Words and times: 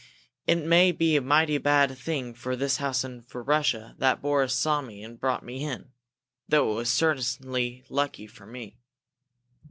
It 0.47 0.55
may 0.57 0.91
be 0.91 1.15
a 1.15 1.21
mighty 1.21 1.59
bad 1.59 1.95
thing 1.95 2.33
for 2.33 2.55
this 2.55 2.77
house 2.77 3.03
and 3.03 3.23
for 3.23 3.43
Russia 3.43 3.93
that 3.99 4.19
Boris 4.19 4.55
saw 4.55 4.81
me 4.81 5.03
and 5.03 5.19
brought 5.19 5.45
me 5.45 5.63
in, 5.63 5.91
though 6.49 6.71
it 6.71 6.75
was 6.75 6.89
certainly 6.91 7.83
lucky 7.87 8.25
for 8.25 8.47
me!" 8.47 8.79